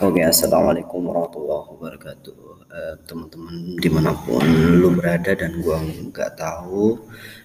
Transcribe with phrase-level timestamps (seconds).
[0.00, 2.40] Oke, assalamualaikum warahmatullahi wabarakatuh.
[2.72, 4.40] Uh, teman-teman di mana pun
[4.80, 6.96] lu berada dan gua nggak tahu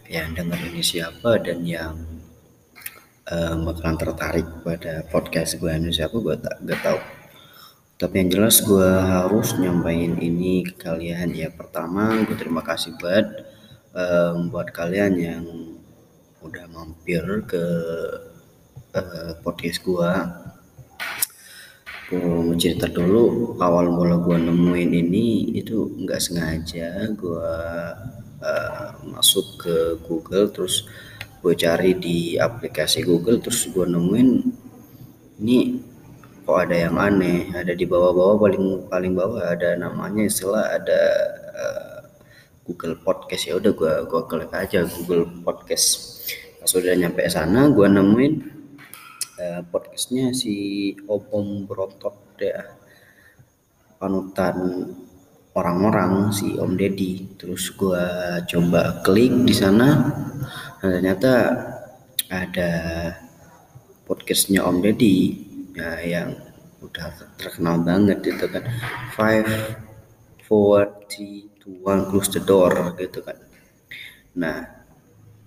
[0.08, 2.00] yang dengar ini siapa dan yang
[3.28, 7.00] uh, tertarik pada podcast gue ini siapa gue tak gak tahu.
[8.00, 11.52] Tapi yang jelas gue harus nyampain ini ke kalian ya.
[11.52, 13.26] Pertama, gue terima kasih buat
[13.92, 15.44] um, buat kalian yang
[16.40, 17.64] udah mampir ke
[18.96, 20.12] uh, podcast gue
[22.12, 27.52] aku cerita dulu awal mula gue nemuin ini itu nggak sengaja gue
[28.44, 30.84] uh, masuk ke Google terus
[31.40, 34.28] gue cari di aplikasi Google terus gue nemuin
[35.40, 35.80] ini
[36.44, 37.48] kok ada yang aneh?
[37.56, 41.02] Ada di bawah-bawah paling paling bawah ada namanya istilah ada
[41.56, 42.00] uh,
[42.68, 43.48] Google Podcast.
[43.48, 46.20] Ya udah gue gue klik aja Google Podcast.
[46.60, 48.61] Pas sudah nyampe sana gue nemuin
[49.42, 52.78] uh, podcastnya si Om Brotot ya
[53.98, 54.58] panutan
[55.58, 57.38] orang-orang si Om Deddy.
[57.38, 59.90] Terus gua coba klik di sana.
[60.82, 61.34] Nah, ternyata
[62.30, 62.72] ada
[64.06, 65.18] podcastnya Om Deddy
[65.74, 66.30] ya, yang
[66.82, 68.64] udah terkenal banget itu kan.
[69.14, 69.50] Five
[70.46, 73.38] four three two one close the door gitu kan.
[74.38, 74.58] Nah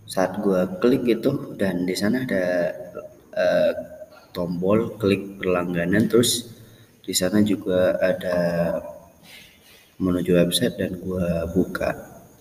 [0.05, 2.77] saat gua klik itu dan di sana ada
[3.35, 3.73] uh,
[4.35, 6.11] tombol klik berlangganan.
[6.11, 6.51] Terus
[7.01, 8.39] di sana juga ada
[10.03, 11.95] menuju website dan gua buka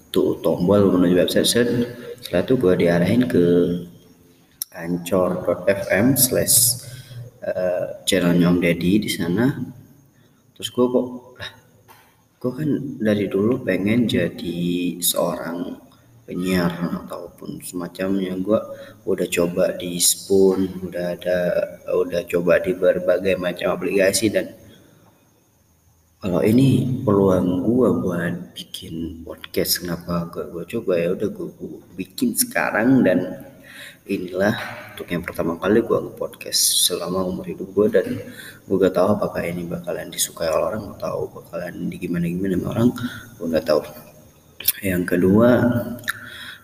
[0.10, 1.48] tuh tombol menuju website.
[1.48, 1.70] Set
[2.20, 3.46] setelah itu gua diarahin ke
[4.74, 6.82] ancor.fm slash
[7.46, 9.62] eh, channelnya Om Deddy di sana.
[10.58, 11.08] Terus gua kok
[12.42, 15.78] gua kan dari dulu pengen jadi seorang
[16.24, 16.72] penyiar
[17.06, 18.36] ataupun semacamnya.
[18.40, 18.60] Gue
[19.04, 21.40] udah coba di Spoon udah ada
[21.92, 24.56] udah coba di berbagai macam aplikasi dan
[26.24, 30.96] kalau ini peluang gue buat bikin podcast kenapa gue, gue coba?
[30.96, 31.52] Ya udah gue,
[32.00, 33.44] bikin sekarang dan
[34.08, 34.56] inilah
[34.96, 38.08] untuk yang pertama kali gue nge-podcast selama umur hidup gue dan
[38.68, 42.88] gue gak tahu apakah ini bakalan disukai oleh orang atau bakalan di gimana gimana orang
[43.36, 43.84] gue gak tahu.
[44.80, 45.50] Yang kedua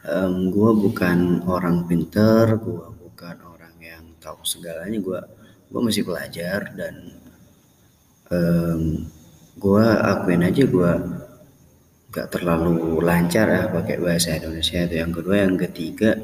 [0.06, 5.00] um, gue bukan orang pinter gue bukan orang yang tahu segalanya.
[5.02, 5.20] Gue
[5.70, 6.96] gue masih belajar dan
[8.32, 9.06] um,
[9.60, 10.92] gue akuin aja gue
[12.10, 14.96] gak terlalu lancar ya pakai bahasa Indonesia itu.
[14.98, 16.16] Yang kedua yang ketiga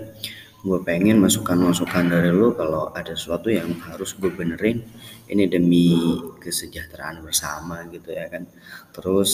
[0.65, 4.81] gue pengen masukan-masukan dari lo kalau ada sesuatu yang harus gue benerin.
[5.25, 5.93] Ini demi
[6.41, 8.49] kesejahteraan bersama gitu ya kan.
[8.93, 9.31] Terus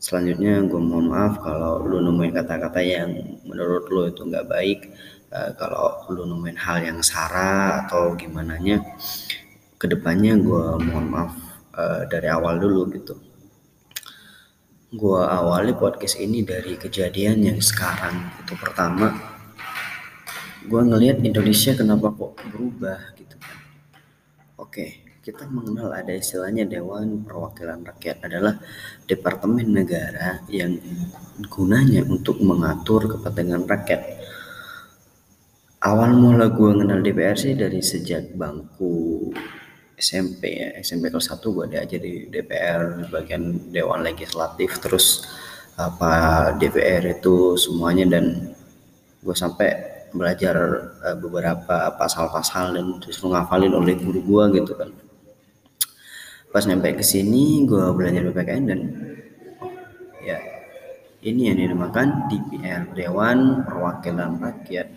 [0.00, 3.12] selanjutnya gue mohon maaf kalau lu nemuin kata-kata yang
[3.44, 4.88] menurut lu itu nggak baik
[5.28, 8.80] uh, kalau lu nemuin hal yang salah atau gimana nya
[9.76, 11.32] ke depannya gue mohon maaf
[11.76, 13.14] uh, dari awal dulu gitu.
[14.90, 19.14] Gue awali podcast ini dari kejadian yang sekarang itu pertama.
[20.64, 23.58] Gue ngelihat Indonesia kenapa kok berubah gitu kan.
[24.58, 28.56] Oke kita mengenal ada istilahnya Dewan Perwakilan Rakyat adalah
[29.04, 30.80] departemen negara yang
[31.44, 34.00] gunanya untuk mengatur kepentingan rakyat.
[35.84, 39.28] Awal mula gue kenal DPR sih dari sejak bangku
[40.00, 45.28] SMP ya, SMP kelas 1 gue diajar di DPR bagian Dewan Legislatif terus
[45.76, 48.56] apa DPR itu semuanya dan
[49.20, 49.68] gue sampai
[50.16, 50.56] belajar
[51.04, 54.90] uh, beberapa pasal-pasal dan disuruh ngafalin oleh guru gue gitu kan
[56.50, 58.80] pas nyampe ke sini gue belajar PPKN dan
[60.26, 60.38] ya
[61.22, 64.88] ini yang dinamakan DPR Dewan Perwakilan Rakyat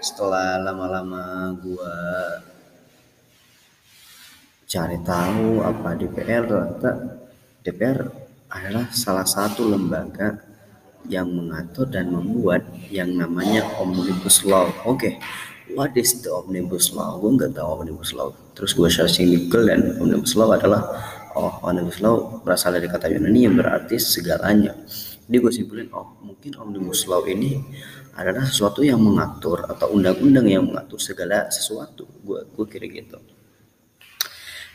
[0.00, 1.96] setelah lama-lama gue
[4.64, 6.90] cari tahu apa DPR ternyata
[7.60, 7.98] DPR
[8.48, 10.40] adalah salah satu lembaga
[11.04, 14.68] yang mengatur dan membuat yang namanya Omnibus Law.
[14.84, 15.14] Oke, okay
[15.74, 17.18] what is the omnibus law.
[17.18, 18.30] Gue nggak tahu omnibus law.
[18.54, 20.82] Terus gue searching di Google dan omnibus law adalah
[21.36, 24.74] oh omnibus law berasal dari kata Yunani yang berarti segalanya.
[25.26, 27.60] Jadi gue simpulin oh mungkin omnibus law ini
[28.18, 32.06] adalah sesuatu yang mengatur atau undang-undang yang mengatur segala sesuatu.
[32.26, 33.18] Gue gue kira gitu.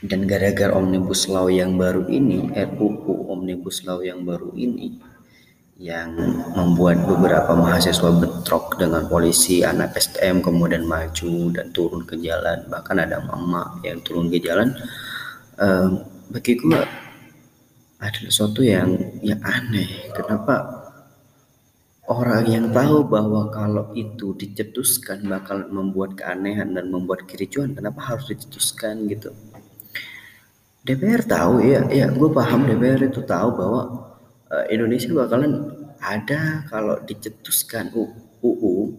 [0.05, 4.99] Dan gara-gara omnibus law yang baru ini RUU omnibus law yang baru ini
[5.75, 6.15] yang
[6.55, 12.63] membuat beberapa mahasiswa bentrok dengan polisi anak STM kemudian maju dan turun ke jalan.
[12.71, 14.71] Bahkan ada mama yang turun ke jalan.
[15.59, 15.99] Um,
[16.31, 16.79] bagi gue
[17.99, 20.15] ada sesuatu yang yang aneh.
[20.15, 20.87] Kenapa
[22.07, 28.31] orang yang tahu bahwa kalau itu dicetuskan bakal membuat keanehan dan membuat kericuan kenapa harus
[28.31, 29.35] dicetuskan gitu?
[30.87, 34.14] DPR tahu ya ya gue paham DPR itu tahu bahwa
[34.69, 37.89] Indonesia bakalan ada kalau dicetuskan
[38.45, 38.93] UU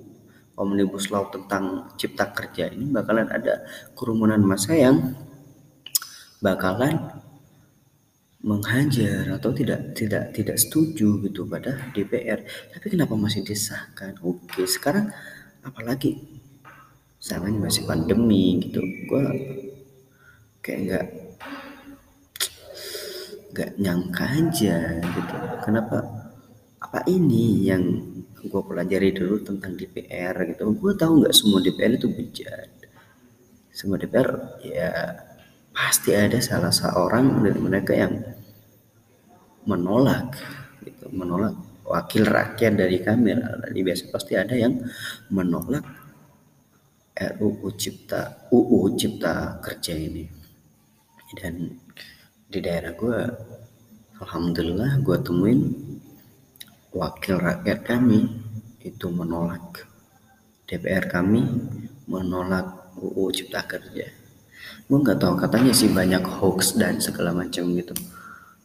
[0.57, 3.63] Omnibus Law tentang cipta kerja ini bakalan ada
[3.95, 5.15] kerumunan massa yang
[6.41, 7.23] bakalan
[8.43, 14.17] menghajar atau tidak tidak tidak setuju gitu pada DPR tapi kenapa masih disahkan?
[14.23, 15.11] Oke sekarang
[15.67, 16.43] apalagi?
[17.19, 18.81] Sekarang masih pandemi gitu.
[19.11, 19.25] Gue
[20.63, 21.05] kayak nggak
[23.57, 25.35] nggak nyangka aja gitu.
[25.65, 26.05] Kenapa?
[26.77, 27.83] Apa ini yang
[28.45, 30.77] gue pelajari dulu tentang DPR gitu?
[30.77, 32.77] Gue tahu nggak semua DPR itu bejat
[33.77, 34.89] semua DPR ya
[35.77, 38.25] pasti ada salah seorang dari mereka yang
[39.69, 40.33] menolak
[40.81, 41.53] gitu, menolak
[41.85, 44.81] wakil rakyat dari kami jadi biasa pasti ada yang
[45.29, 45.85] menolak
[47.17, 50.25] RUU Cipta UU Cipta Kerja ini.
[51.37, 51.77] Dan
[52.47, 53.19] di daerah gue
[54.17, 55.61] Alhamdulillah gue temuin
[56.97, 58.25] wakil rakyat kami
[58.81, 59.85] itu menolak.
[60.67, 61.45] DPR kami
[62.09, 64.09] menolak UU Cipta Kerja.
[64.89, 67.93] Gue nggak tahu katanya sih banyak hoax dan segala macam gitu.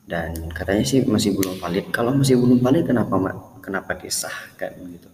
[0.07, 1.91] Dan katanya sih masih belum valid.
[1.91, 3.19] Kalau masih belum valid kenapa
[3.59, 5.09] kenapa disahkan gitu?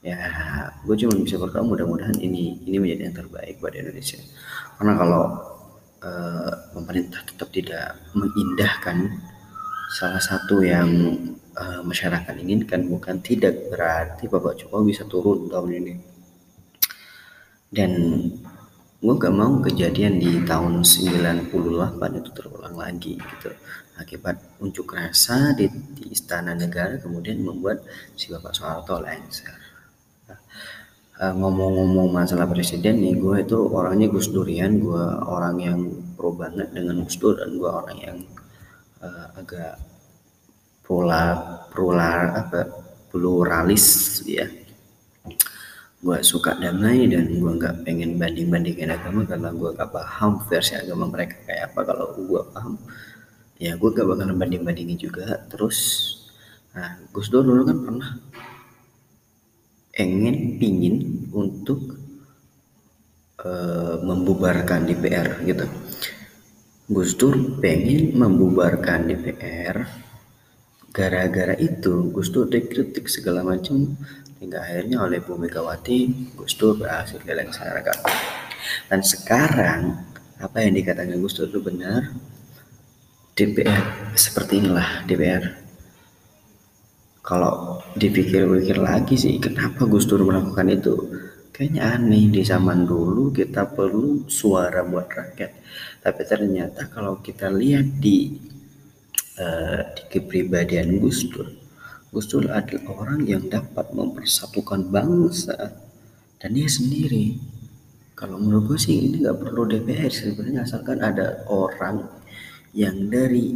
[0.00, 0.16] Ya
[0.88, 4.18] gue cuma bisa berdoa mudah-mudahan ini ini menjadi yang terbaik buat Indonesia.
[4.80, 5.22] Karena kalau
[6.04, 9.20] uh, pemerintah tetap tidak mengindahkan
[9.96, 10.88] salah satu yang
[11.56, 15.94] uh, masyarakat inginkan bukan tidak berarti Bapak Jokowi bisa turun tahun ini.
[17.70, 17.92] Dan
[19.00, 21.52] gue gak mau kejadian di tahun 98
[22.18, 23.50] itu terulang lagi gitu.
[24.00, 27.84] Akibat unjuk rasa di, di istana negara kemudian membuat
[28.16, 29.59] si Bapak Soeharto lengser
[31.20, 35.80] ngomong-ngomong masalah presiden nih gue itu orangnya Gus Durian gue orang yang
[36.16, 38.18] pro banget dengan Gus Dur dan gue orang yang
[39.04, 39.80] uh, agak
[40.84, 41.36] pola
[41.72, 42.60] polar apa
[43.08, 44.44] pluralis ya.
[46.00, 50.72] Gue suka damai dan gue nggak pengen banding bandingin agama karena gue gak paham versi
[50.76, 51.80] agama mereka kayak apa.
[51.88, 52.80] Kalau gue paham
[53.60, 55.40] ya gue gak bakalan banding bandingin juga.
[55.52, 55.78] Terus
[56.72, 58.10] nah Gus Dur dulu kan pernah
[59.96, 61.98] ingin pingin untuk
[63.42, 65.66] uh, membubarkan DPR gitu.
[66.90, 69.86] Gus Dur pengen membubarkan DPR
[70.90, 72.10] gara-gara itu.
[72.10, 73.94] Gus Dur dikritik segala macam
[74.40, 77.98] hingga akhirnya oleh Bu Megawati Gus Dur berhasil dilaksanakan
[78.88, 79.80] dan sekarang
[80.40, 82.10] apa yang dikatakan Gus Dur itu benar?
[83.36, 85.59] DPR seperti inilah DPR
[87.20, 90.94] kalau dipikir-pikir lagi sih kenapa Gus Dur melakukan itu
[91.52, 95.52] kayaknya aneh di zaman dulu kita perlu suara buat rakyat
[96.00, 98.40] tapi ternyata kalau kita lihat di
[99.36, 101.60] uh, di kepribadian Gus Dur
[102.10, 105.54] Gus Dur adalah orang yang dapat mempersatukan bangsa
[106.42, 107.38] dan dia sendiri.
[108.18, 112.02] Kalau menurut gue sih ini nggak perlu DPR sebenarnya asalkan ada orang
[112.74, 113.54] yang dari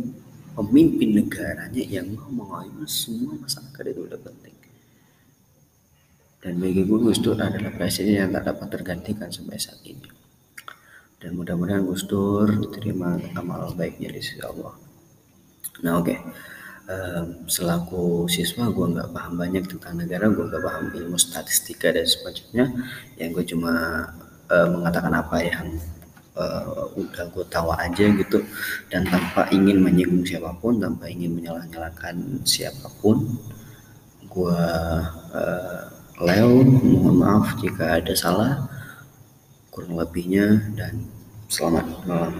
[0.55, 4.56] pemimpin negaranya yang mau mengayomi semua masyarakat itu udah penting.
[6.41, 10.09] Dan bagi gue Gus Dur adalah presiden yang tak dapat tergantikan sampai saat ini.
[11.19, 14.73] Dan mudah-mudahan Gus Dur diterima amal baiknya di sisi Allah.
[15.82, 16.06] Nah oke.
[16.06, 16.19] Okay
[16.89, 22.05] um, selaku siswa gue nggak paham banyak tentang negara gue nggak paham ilmu statistika dan
[22.05, 22.67] sebagainya
[23.20, 23.73] yang gue cuma
[24.53, 25.67] uh, mengatakan apa yang
[26.34, 28.38] uh, udah gue tahu aja gitu.
[28.91, 33.38] Dan tanpa ingin menyinggung siapa pun tanpa ingin menyalah-nyalahkan siapa pun
[34.29, 34.60] gue
[35.34, 35.82] uh,
[36.22, 38.70] Leo mohon maaf jika ada salah
[39.74, 41.10] kurang lebihnya dan
[41.50, 42.38] selamat malam